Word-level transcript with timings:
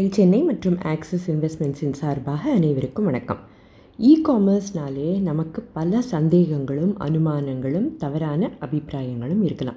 ஐ 0.00 0.08
சென்னை 0.10 0.42
மற்றும் 0.42 0.78
ஆக்சிஸ் 0.82 1.30
இன்வெஸ்ட்மெண்ட்ஸின் 1.30 1.92
சார்பாக 1.92 2.52
அனைவருக்கும் 2.52 3.04
வணக்கம். 3.04 3.38
இ 3.98 4.12
காமர்ஸ்னாலே 4.28 5.20
நமக்கு 5.20 5.62
பல 5.62 6.02
சந்தேகங்களும் 6.10 6.92
அனுமானங்களும் 6.98 7.96
தவறான 7.96 8.50
அபிப்பிராயங்களும் 8.60 9.42
இருக்கலாம். 9.42 9.76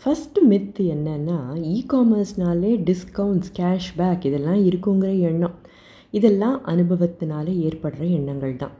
ஃபஸ்ட்டு 0.00 0.48
மித் 0.48 0.80
என்னன்னா 0.94 1.38
இ 1.54 1.86
காமர்ஸ்னாலே 1.88 2.72
டிஸ்கவுண்ட்ஸ் 2.88 3.52
கேஷ்பேக் 3.58 4.24
இதெல்லாம் 4.24 4.60
இருக்குங்கிற 4.66 5.20
எண்ணம். 5.20 5.54
இதெல்லாம் 6.10 6.66
அனுபவத்தினால 6.66 7.46
ஏற்படுற 7.68 8.10
எண்ணங்கள் 8.10 8.56
தான் 8.56 8.72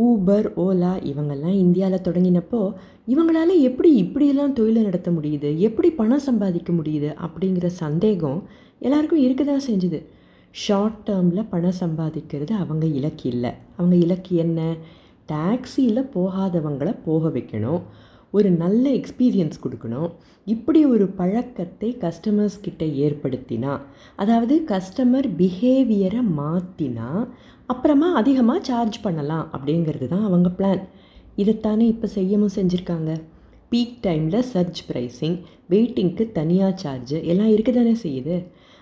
ஊபர் 0.00 0.46
ஓலா 0.56 0.92
இவங்கெல்லாம் 1.10 1.56
இந்தியாவில் 1.64 2.00
தொடங்கினப்போ 2.00 2.72
இவங்களால 3.08 3.60
எப்படி 3.60 3.94
இப்படியெல்லாம் 3.94 4.52
தொழிலை 4.52 4.82
நடத்த 4.82 5.10
முடியுது? 5.10 5.56
எப்படி 5.56 5.90
பணம் 5.90 6.18
சம்பாதிக்க 6.18 6.72
முடியுது? 6.72 7.14
அப்படிங்கிற 7.26 7.66
சந்தேகம் 7.66 8.42
எல்லாருக்கும் 8.78 9.18
இருக்க 9.18 9.44
தான் 9.44 9.66
செஞ்சுது. 9.68 10.04
ஷார்ட் 10.50 11.08
டேர்மில் 11.10 11.46
பணம் 11.50 11.78
சம்பாதிக்கிறது 11.80 12.50
அவங்க 12.50 12.86
இலக்கு 12.86 13.28
இல்லை. 13.28 13.50
அவங்க 13.76 13.96
இலக்கு 13.96 14.36
என்ன? 14.36 14.74
டாக்ஸியில் 15.28 16.08
போகாதவங்களை 16.14 16.96
போக 17.04 17.28
வைக்கணும். 17.28 17.82
ஒரு 18.34 18.48
நல்ல 18.62 18.84
எக்ஸ்பீரியன்ஸ் 19.00 19.62
கொடுக்கணும். 19.64 20.10
இப்படி 20.46 20.80
ஒரு 20.94 21.06
பழக்கத்தை 21.20 21.88
கஸ்டமர்ஸ் 22.04 22.58
கிட்ட 22.66 22.84
ஏற்படுத்தினா 23.04 23.72
அதாவது 24.22 24.54
கஸ்டமர் 24.72 25.28
பிஹேவியரை 25.40 26.22
மாற்றினா 26.40 27.08
அப்புறமா 27.72 28.08
அதிகமாக 28.20 28.60
சார்ஜ் 28.68 28.98
பண்ணலாம் 29.06 29.46
அப்படிங்கிறது 29.56 30.06
தான் 30.14 30.28
அவங்க 30.28 30.50
பிளான் 30.58 30.84
இதைத்தானே 31.42 31.86
இப்போ 31.94 32.08
செய்யவும் 32.18 32.54
செஞ்சுருக்காங்க. 32.58 33.10
பீக் 33.72 33.98
டைமில் 34.06 34.46
சர்ச் 34.52 34.80
ப்ரைஸிங் 34.88 35.36
வெயிட்டிங்க்கு 35.72 36.24
தனியாக 36.38 36.78
சார்ஜ் 36.82 37.16
எல்லாம் 37.32 37.52
இருக்க 37.54 37.70
தானே 37.72 37.94
செய்யுது. 38.04 38.36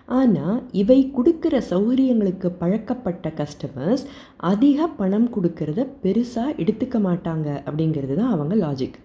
ஆனால் 0.08 0.58
இவை 0.80 0.98
கொடுக்குற 1.16 1.54
சௌகரியங்களுக்கு 1.70 2.48
பழக்கப்பட்ட 2.60 3.32
கஸ்டமர்ஸ் 3.40 4.04
அதிக 4.50 4.86
பணம் 5.00 5.28
கொடுக்கறத 5.34 5.80
பெருசாக 6.04 6.56
எடுத்துக்க 6.62 6.96
மாட்டாங்க 7.08 7.48
அப்படிங்கிறது 7.68 8.14
தான் 8.20 8.34
அவங்க 8.36 8.54
லாஜிக் 8.64 8.98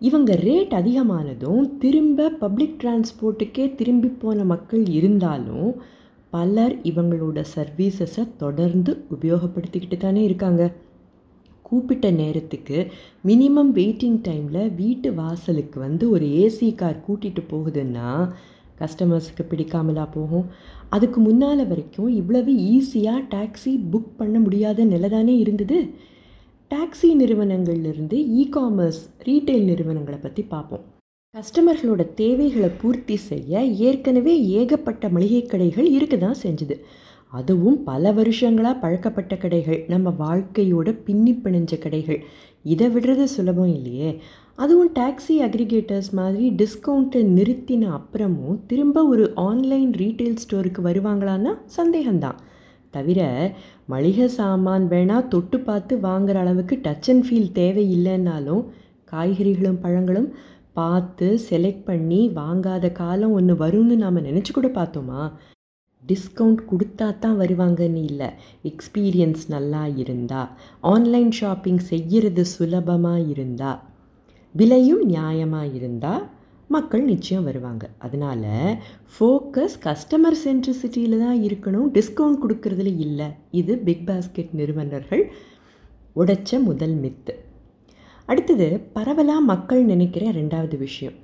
இவங்க 0.00 0.34
ரேட் 0.34 0.74
அதிகமானதும் 0.74 1.76
திரும்ப 1.78 2.28
பப்ளிக் 2.28 2.76
டிரான்ஸ்போர்ட்டுக்கே 2.82 3.74
திரும்பி 3.74 4.08
போன 4.08 4.44
மக்கள் 4.44 4.84
இருந்தாலும் 4.86 5.74
பலர் 6.30 6.74
இவங்களோட 6.82 7.44
சர்வீசஸை 7.54 8.24
தொடர்ந்து 8.36 9.04
உபயோகப்படுத்திக்கிட்டு 9.10 9.96
தானே 9.96 10.22
இருக்காங்க. 10.22 10.72
கூப்பிட்ட 11.62 12.10
நேரத்துக்கு 12.10 12.78
மினிமம் 13.26 13.72
வெயிட்டிங் 13.78 14.18
டைமில் 14.28 14.74
வீட்டு 14.74 15.14
வாசலுக்கு 15.14 15.80
வந்து 15.80 16.10
ஒரு 16.10 16.26
ஏசி 16.26 16.74
கார் 16.74 17.04
கூட்டிகிட்டு 17.08 17.42
போகுதுன்னா 17.50 18.32
கஸ்டமர்ஸுக்கு 18.78 19.44
பிடிக்காமலா 19.48 20.06
போகும். 20.12 20.46
அதுக்கு 20.88 21.20
முன்னால் 21.20 21.66
வரைக்கும் 21.66 22.08
இவ்வளவு 22.08 22.52
ஈஸியாக 22.52 23.26
டாக்ஸி 23.34 23.74
புக் 23.92 24.16
பண்ண 24.16 24.38
முடியாத 24.38 24.84
நிலை 24.84 25.10
தானே 25.10 25.36
இருந்தது. 25.36 25.90
டாக்ஸி 26.70 27.08
நிறுவனங்கள்லேருந்து 27.18 28.16
இ 28.40 28.42
காமர்ஸ் 28.56 29.00
ரீட்டைல் 29.24 29.64
நிறுவனங்களை 29.64 30.18
பற்றி 30.18 30.42
பார்ப்போம். 30.42 30.84
கஸ்டமர்களோட 31.34 32.02
தேவைகளை 32.14 32.68
பூர்த்தி 32.80 33.16
செய்ய 33.16 33.62
ஏற்கனவே 33.62 34.34
ஏகப்பட்ட 34.42 35.08
மளிகை 35.08 35.40
கடைகள் 35.46 35.88
இருக்க 35.90 36.16
தான் 36.16 36.38
செஞ்சுது. 36.42 36.76
அதுவும் 37.28 37.78
பல 37.82 38.12
வருஷங்களாக 38.12 38.78
பழக்கப்பட்ட 38.78 39.34
கடைகள் 39.34 39.80
நம்ம 39.88 40.14
வாழ்க்கையோட 40.18 40.94
பின்னி 41.04 41.32
பிணைஞ்ச 41.32 41.78
கடைகள். 41.78 42.20
இதை 42.62 42.88
விடுறது 42.88 43.24
சுலபம் 43.24 43.72
இல்லையே. 43.74 44.20
அதுவும் 44.54 44.92
டாக்ஸி 44.94 45.36
அக்ரிகேட்டர்ஸ் 45.48 46.10
மாதிரி 46.12 46.50
டிஸ்கவுண்ட்டை 46.50 47.22
நிறுத்தின 47.38 47.90
அப்புறமும் 47.98 48.60
திரும்ப 48.66 49.04
ஒரு 49.06 49.32
ஆன்லைன் 49.34 49.90
ரீட்டைல் 49.90 50.40
ஸ்டோருக்கு 50.44 50.82
வருவாங்களான்னா 50.90 51.54
சந்தேகம்தான். 51.76 52.38
தவிர 52.90 53.20
மளிகை 53.86 54.28
சாமான் 54.28 54.86
வேணால் 54.88 55.28
தொட்டு 55.28 55.60
பார்த்து 55.60 55.96
வாங்குற 55.96 56.34
அளவுக்கு 56.34 56.76
டச் 56.82 57.08
அண்ட் 57.08 57.24
ஃபீல் 57.26 57.52
தேவையில்லைன்னாலும் 57.54 58.64
காய்கறிகளும் 59.12 59.80
பழங்களும் 59.82 60.28
பார்த்து 60.72 61.40
செலக்ட் 61.50 61.84
பண்ணி 61.84 62.28
வாங்காத 62.34 62.92
காலம் 62.92 63.32
ஒன்று 63.32 63.54
வரும்னு 63.54 63.96
நாம் 63.96 64.24
நினச்சி 64.24 64.52
கூட 64.52 64.68
பார்த்தோமா? 64.68 65.32
டிஸ்கவுண்ட் 66.02 66.60
கொடுத்தா 66.70 67.18
தான் 67.18 67.38
வருவாங்கன்னு 67.38 68.02
இல்லை. 68.04 68.28
எக்ஸ்பீரியன்ஸ் 68.62 69.42
நல்லா 69.48 69.86
இருந்தா. 69.86 70.42
ஆன்லைன் 70.80 71.30
ஷாப்பிங் 71.30 71.78
செய்கிறது 71.78 72.44
சுலபமாக 72.44 73.20
இருந்தா. 73.20 73.72
விலையும் 74.54 75.02
நியாயமாக 75.08 75.74
இருந்தால் 75.74 76.24
மக்கள் 76.74 77.04
நிச்சயம் 77.12 77.46
வருவாங்க. 77.48 77.84
அதனால் 78.04 78.50
ஃபோக்கஸ் 79.14 79.76
கஸ்டமர் 79.86 80.36
சென்ட்ரிசிட்டியில் 80.42 81.16
தான் 81.24 81.38
இருக்கணும். 81.46 81.88
டிஸ்கவுண்ட் 81.96 82.42
கொடுக்கறதுல 82.42 82.90
இல்லை. 83.06 83.28
இது 83.60 83.72
பிக் 83.86 84.04
பாஸ்கெட் 84.10 84.52
நிறுவனர்கள் 84.60 85.24
உடைச்ச 86.20 86.60
முதல் 86.68 86.94
மித்து 87.02 87.34
அடுத்தது 88.28 88.68
பரவலாக 88.96 89.48
மக்கள் 89.50 89.82
நினைக்கிற 89.92 90.24
ரெண்டாவது 90.38 90.76
விஷயம். 90.84 91.16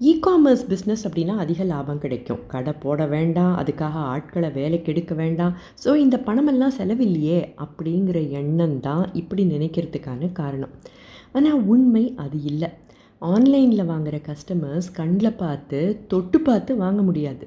இ 0.00 0.12
காமர்ஸ் 0.26 0.64
பிஸ்னஸ் 0.70 1.04
அப்படின்னா 1.06 1.34
அதிக 1.44 1.60
லாபம் 1.72 2.02
கிடைக்கும். 2.02 2.42
கடை 2.52 2.72
போட 2.84 3.06
வேண்டாம். 3.14 3.54
அதுக்காக 3.60 3.96
ஆட்களை 4.14 4.50
வேலைக்கு 4.58 4.90
எடுக்க 4.92 5.12
வேண்டாம். 5.22 5.54
ஸோ 5.84 5.90
இந்த 6.04 6.16
பணமெல்லாம் 6.26 6.76
செலவில்லையே 6.80 7.40
அப்படிங்கிற 7.64 8.18
எண்ணம் 8.40 8.76
தான் 8.88 9.06
இப்படி 9.22 9.44
நினைக்கிறதுக்கான 9.54 10.32
காரணம். 10.42 10.74
ஆனால் 11.38 11.64
உண்மை 11.74 12.04
அது 12.24 12.38
இல்லை. 12.52 12.70
ஆன்லைனில் 13.20 13.84
வாங்குகிற 13.84 14.16
கஸ்டமர்ஸ் 14.26 14.88
கண்ணில் 14.92 15.36
பார்த்து 15.36 15.78
தொட்டு 16.08 16.40
பார்த்து 16.40 16.76
வாங்க 16.76 17.02
முடியாது. 17.02 17.44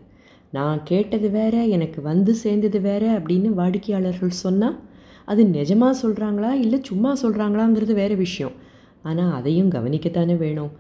நான் 0.52 0.80
கேட்டது 0.84 1.30
வேற 1.30 1.66
எனக்கு 1.76 2.02
வந்து 2.02 2.32
சேர்ந்தது 2.36 2.82
வேற 2.82 3.04
அப்படின்னு 3.20 3.50
வாடிக்கையாளர்கள் 3.60 4.40
சொன்னால் 4.44 4.80
அது 5.26 5.44
நிஜமாக 5.44 6.00
சொல்கிறாங்களா 6.04 6.52
இல்லை 6.64 6.80
சும்மா 6.84 7.12
சொல்கிறாங்களாங்கிறது 7.22 7.94
வேறு 7.94 8.16
விஷயம். 8.16 8.56
ஆனால் 9.02 9.34
அதையும் 9.34 9.72
கவனிக்கத்தானே 9.72 10.38
வேணும். 10.38 10.72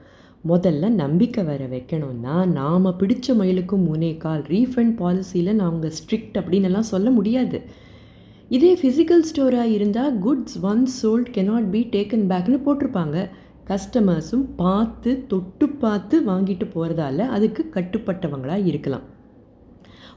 முதல்ல 0.47 0.89
நம்பிக்கை 0.89 1.43
வர 1.43 1.63
வைக்கணும்னா 1.65 2.35
நாம் 2.57 2.97
பிடிச்ச 2.99 3.35
மயிலுக்கும் 3.41 3.85
மூனே 3.87 4.17
கால் 4.17 4.41
ரீஃபண்ட் 4.41 4.95
பாலிசியில் 5.01 5.51
நாங்கள் 5.53 5.93
ஸ்ட்ரிக்ட் 5.99 6.37
அப்படின்னு 6.41 6.69
எல்லாம் 6.71 6.91
சொல்ல 6.93 7.09
முடியாது. 7.09 7.59
இதே 8.49 8.71
ஃபிசிக்கல் 8.81 9.25
ஸ்டோராக 9.29 9.75
இருந்தால் 9.77 10.15
goods 10.25 10.57
once 10.63 10.95
sold 11.01 11.29
cannot 11.35 11.69
be 11.69 11.81
taken 11.91 12.25
பேக்னு 12.31 12.59
போட்டிருப்பாங்க. 12.65 13.17
கஸ்டமர்ஸும் 13.71 14.45
பார்த்து 14.55 15.27
தொட்டு 15.27 15.69
பார்த்து 15.69 16.15
வாங்கிட்டு 16.27 16.65
போகிறதால 16.73 17.17
அதுக்கு 17.17 17.69
கட்டுப்பட்டவங்களாக 17.73 18.65
இருக்கலாம். 18.65 19.05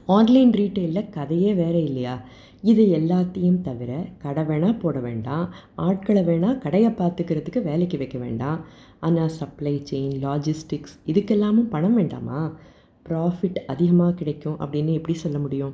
ஆன்லைன் 0.05 0.51
ரீட்டெயிலில் 0.51 1.09
கதையே 1.09 1.53
வேறு 1.53 1.83
இல்லையா? 1.83 2.15
இது 2.61 2.83
எல்லாத்தையும் 2.85 3.61
தவிர 3.61 3.91
கடை 4.17 4.43
வேணால் 4.43 4.79
போட 4.79 4.99
வேண்டாம். 4.99 5.53
ஆட்களை 5.75 6.21
வேணால் 6.23 6.57
கடையை 6.57 6.91
பார்த்துக்கிறதுக்கு 6.91 7.63
வேலைக்கு 7.63 7.97
வைக்க 7.97 8.17
வேண்டாம். 8.17 8.59
ஆனால் 8.99 9.29
சப்ளை 9.29 9.83
செயின் 9.91 10.15
லாஜிஸ்டிக்ஸ் 10.25 10.95
இதுக்கெல்லாமும் 11.05 11.69
பணம் 11.69 11.93
வேண்டாமா? 11.93 12.53
ப்ராஃபிட் 13.09 13.59
அதிகமாக 13.67 14.13
கிடைக்கும் 14.13 14.59
அப்படின்னு 14.59 14.93
எப்படி 14.93 15.17
சொல்ல 15.17 15.39
முடியும்? 15.39 15.73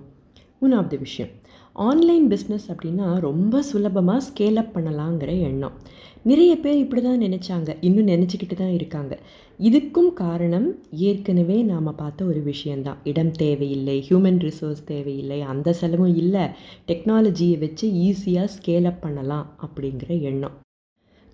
மூணாவது 0.62 1.00
விஷயம். 1.00 1.32
ஆன்லைன் 1.76 2.26
பிஸ்னஸ் 2.32 2.66
அப்படின்னா 2.72 3.20
ரொம்ப 3.20 3.62
சுலபமாக 3.62 4.24
ஸ்கேல் 4.28 4.56
அப் 4.56 4.74
பண்ணலாங்கிற 4.76 5.32
எண்ணம். 5.42 5.76
நிறைய 6.24 6.60
பேர் 6.60 6.78
இப்படி 6.78 7.02
தான் 7.02 7.22
நினச்சாங்க. 7.22 7.70
இன்னும் 7.82 8.08
நினச்சிக்கிட்டு 8.08 8.56
தான் 8.56 8.74
இருக்காங்க. 8.74 9.14
இதுக்கும் 9.60 10.14
காரணம் 10.14 10.68
ஏற்கனவே 10.92 11.58
நாம் 11.64 11.96
பார்த்த 11.96 12.26
ஒரு 12.26 12.42
விஷயந்தான் 12.42 13.00
இடம் 13.04 13.32
தேவையில்லை 13.32 14.06
ஹியூமன் 14.10 14.40
ரிசோர்ஸ் 14.48 14.84
தேவையில்லை 14.84 15.42
அந்த 15.42 15.74
செலவும் 15.74 16.16
இல்லை. 16.16 16.44
டெக்னாலஜியை 16.88 17.58
வச்சு 17.60 17.88
ஈஸியாக 18.08 18.54
ஸ்கேல் 18.58 18.90
அப் 18.92 19.02
பண்ணலாம் 19.02 19.48
அப்படிங்கிற 19.66 20.22
எண்ணம். 20.22 20.58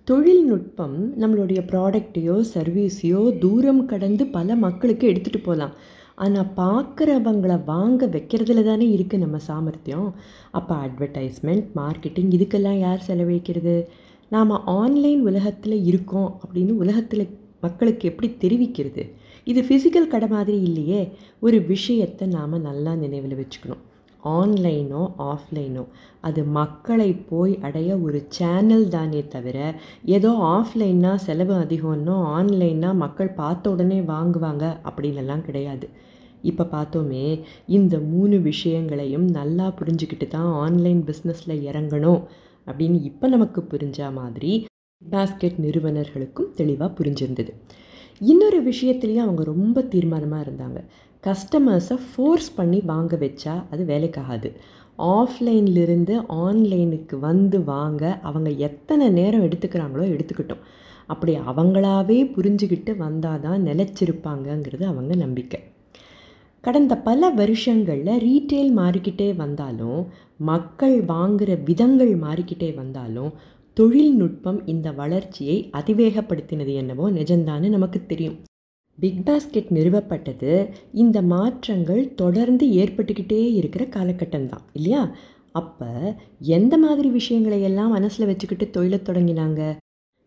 தொழில்நுட்பம் 0.04 0.98
நம்மளுடைய 1.22 1.60
ப்ராடக்டையோ 1.72 2.36
சர்வீஸையோ 2.54 3.38
தூரம் 3.38 3.84
கடந்து 3.86 4.26
பல 4.26 4.54
மக்களுக்கு 4.56 5.04
எடுத்துகிட்டு 5.12 5.42
போகலாம் 5.42 5.74
ஆனால் 6.24 6.52
பார்க்குறவங்கள 6.56 7.54
வாங்க 7.64 8.06
வைக்கிறதுல 8.06 8.62
தானே 8.68 8.86
இருக்குது 8.96 9.24
நம்ம 9.24 9.38
சாமர்த்தியம். 9.48 10.08
அப்போ 10.58 10.74
அட்வர்டைஸ்மெண்ட் 10.84 11.68
மார்க்கெட்டிங் 11.76 12.30
இதுக்கெல்லாம் 12.36 12.78
யார் 12.78 13.06
செலவழிக்கிறது? 13.08 13.76
நாம் 14.34 14.54
ஆன்லைன் 14.78 15.22
உலகத்தில் 15.30 15.84
இருக்கோம் 15.90 16.30
அப்படின்னு 16.42 16.74
உலகத்தில் 16.84 17.24
மக்களுக்கு 17.60 18.08
எப்படி 18.10 18.28
தெரிவிக்கிறது? 18.44 19.04
இது 19.50 19.60
ஃபிசிக்கல் 19.68 20.12
கடை 20.14 20.28
மாதிரி 20.28 20.58
இல்லையே. 20.62 21.02
ஒரு 21.46 21.58
விஷயத்தை 21.72 22.24
நாம் 22.36 22.64
நல்லா 22.68 22.94
நினைவில் 23.04 23.38
வச்சுக்கணும். 23.42 23.84
ஆன்லைனோ 24.22 25.02
ஆஃப்லைனோ. 25.32 25.84
அது 26.20 26.44
மக்களை 26.44 27.10
போய் 27.30 27.58
அடைய 27.60 27.98
ஒரு 27.98 28.26
சேனல் 28.28 28.88
தானே 28.88 29.22
தவிர 29.28 29.58
ஏதோ 30.04 30.30
ஆஃப்லைன்னா 30.56 31.14
செலவு 31.14 31.54
அதிகம்னோ 31.54 32.16
ஆன்லைன்னா 32.38 32.94
மக்கள் 32.94 33.36
பார்த்த 33.40 33.70
உடனே 33.70 34.00
வாங்குவாங்க 34.00 34.64
அப்படின்லாம் 34.84 35.46
கிடையாது. 35.48 35.88
இப்போ 36.42 36.64
பார்த்தோமே 36.64 37.24
இந்த 37.66 37.98
மூணு 37.98 38.40
விஷயங்களையும் 38.40 39.26
நல்லா 39.30 39.66
புரிஞ்சுக்கிட்டு 39.80 40.28
தான் 40.28 40.50
ஆன்லைன் 40.64 41.02
பிஸ்னஸில் 41.02 41.62
இறங்கணும் 41.70 42.22
அப்படின்னு 42.66 42.98
இப்போ 43.02 43.28
நமக்கு 43.28 43.60
புரிஞ்ச 43.72 44.12
மாதிரி 44.12 44.52
பாஸ்கெட் 45.12 45.58
நிறுவனர்களுக்கும் 45.64 46.50
தெளிவாக 46.54 46.90
புரிஞ்சிருந்தது. 46.98 47.52
இன்னொரு 48.20 48.58
விஷயத்துலேயும் 48.62 49.24
அவங்க 49.24 49.42
ரொம்ப 49.44 49.80
தீர்மானமாக 49.80 50.44
இருந்தாங்க. 50.46 50.78
கஸ்டமர்ஸை 51.28 51.96
ஃபோர்ஸ் 52.08 52.50
பண்ணி 52.58 52.80
வாங்க 52.90 53.16
வச்சா 53.16 53.54
அது 53.72 53.84
வேலைக்காகாது. 53.84 54.50
ஆஃப்லைன்லேருந்து 55.16 56.14
ஆன்லைனுக்கு 56.44 57.16
வந்து 57.18 57.58
வாங்க 57.64 58.04
அவங்க 58.28 58.50
எத்தனை 58.68 59.08
நேரம் 59.18 59.44
எடுத்துக்கிறாங்களோ 59.48 60.06
எடுத்துக்கிட்டோம். 60.14 60.62
அப்படி 61.06 61.32
அவங்களாவே 61.50 62.16
புரிஞ்சுக்கிட்டு 62.36 62.92
வந்தால் 62.96 63.40
தான் 63.40 63.60
நிலச்சிருப்பாங்கங்கிறது 63.68 64.84
அவங்க 64.84 65.14
நம்பிக்கை. 65.14 65.60
கடந்த 66.64 66.94
பல 67.06 67.30
வருஷங்களில் 67.40 68.20
ரீட்டெயில் 68.26 68.72
மாறிக்கிட்டே 68.80 69.28
வந்தாலும் 69.36 70.00
மக்கள் 70.50 70.96
வாங்குகிற 71.12 71.54
விதங்கள் 71.68 72.12
மாறிக்கிட்டே 72.24 72.70
வந்தாலும் 72.74 73.30
தொழில்நுட்பம் 73.76 74.60
இந்த 74.66 74.88
வளர்ச்சியை 74.92 75.56
அதிவேகப்படுத்தினது 75.80 76.74
என்னவோ 76.74 77.10
நிஜம்தான்னு 77.10 77.68
நமக்கு 77.68 78.00
தெரியும். 78.06 78.38
பிக் 79.00 79.20
பாஸ்கெட் 79.26 79.72
நிறுவப்பட்டது. 79.78 80.70
இந்த 80.92 81.22
மாற்றங்கள் 81.22 82.14
தொடர்ந்து 82.14 82.66
ஏற்பட்டுக்கிட்டே 82.66 83.52
இருக்கிற 83.52 83.84
காலகட்டம் 83.84 84.46
தான் 84.46 84.64
இல்லையா? 84.72 85.10
அப்போ 85.52 86.16
எந்த 86.38 86.78
மாதிரி 86.78 87.08
விஷயங்களை 87.08 87.62
எல்லாம் 87.62 87.90
மனசில் 87.90 88.26
வச்சுக்கிட்டு 88.26 88.70
தொழிலை 88.70 89.00
தொடங்கினாங்க? 89.04 89.76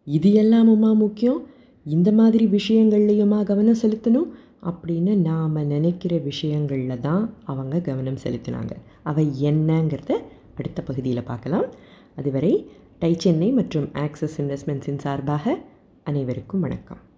இது 0.05 0.29
எல்லாமுமா 0.43 0.95
முக்கியம்? 0.95 1.47
இந்த 1.85 2.11
மாதிரி 2.11 2.45
விஷயங்கள்லையுமா 2.45 3.43
கவனம் 3.43 3.81
செலுத்தணும்? 3.81 4.29
அப்படின்னு 4.63 5.15
நாம் 5.15 5.65
நினைக்கிற 5.65 6.17
விஷயங்களில் 6.17 6.99
தான் 6.99 7.33
அவங்க 7.43 7.79
கவனம் 7.79 8.23
செலுத்தினாங்க. 8.23 8.71
அவை 9.03 9.27
என்னங்கிறத 9.41 10.11
அடுத்த 10.57 10.81
பகுதியில் 10.81 11.23
பார்க்கலாம். 11.23 11.65
அதுவரை 12.15 12.69
டை 12.99 13.13
சென்னை 13.17 13.51
மற்றும் 13.51 13.87
ஆக்சஸ் 13.93 14.37
இன்வெஸ்ட்மெண்ட்ஸின் 14.37 14.97
சார்பாக 14.97 15.57
அனைவருக்கும் 16.03 16.59
வணக்கம். 16.59 17.09